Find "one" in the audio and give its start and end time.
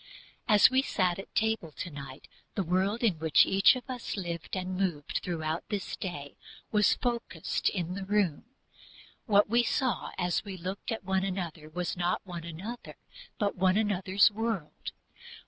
11.03-11.23, 12.25-12.45, 13.55-13.77